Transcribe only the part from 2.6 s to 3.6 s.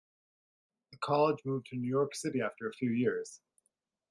a few years.